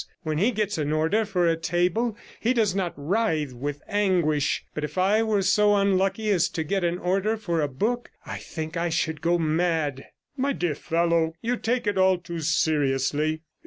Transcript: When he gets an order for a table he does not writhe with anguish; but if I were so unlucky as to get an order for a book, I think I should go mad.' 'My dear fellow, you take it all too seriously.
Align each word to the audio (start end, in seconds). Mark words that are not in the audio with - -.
When 0.23 0.39
he 0.39 0.49
gets 0.49 0.79
an 0.79 0.91
order 0.91 1.25
for 1.25 1.47
a 1.47 1.55
table 1.55 2.17
he 2.39 2.53
does 2.55 2.73
not 2.73 2.91
writhe 2.97 3.53
with 3.53 3.83
anguish; 3.87 4.65
but 4.73 4.83
if 4.83 4.97
I 4.97 5.21
were 5.21 5.43
so 5.43 5.75
unlucky 5.75 6.31
as 6.31 6.49
to 6.49 6.63
get 6.63 6.83
an 6.83 6.97
order 6.97 7.37
for 7.37 7.61
a 7.61 7.67
book, 7.67 8.09
I 8.25 8.37
think 8.39 8.75
I 8.75 8.89
should 8.89 9.21
go 9.21 9.37
mad.' 9.37 10.07
'My 10.35 10.53
dear 10.53 10.73
fellow, 10.73 11.35
you 11.43 11.55
take 11.55 11.85
it 11.85 11.99
all 11.99 12.17
too 12.17 12.39
seriously. 12.39 13.43